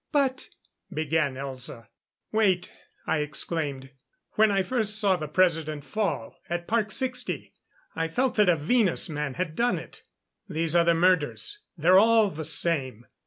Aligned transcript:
"But" 0.11 0.49
began 1.01 1.35
Elza. 1.35 1.89
"Wait," 2.31 2.71
I 3.05 3.19
exclaimed. 3.19 3.91
"When 4.31 4.49
I 4.49 4.63
first 4.63 4.97
saw 4.97 5.15
the 5.15 5.27
President 5.27 5.85
fall, 5.85 6.39
at 6.49 6.67
Park 6.67 6.89
Sixty, 6.89 7.53
I 7.95 8.07
felt 8.07 8.33
that 8.37 8.49
a 8.49 8.55
Venus 8.57 9.09
man 9.09 9.35
had 9.35 9.55
done 9.55 9.77
it. 9.77 10.01
These 10.49 10.75
other 10.75 10.95
murders 10.95 11.59
they're 11.77 11.99
all 11.99 12.31
the 12.31 12.45
same. 12.45 13.05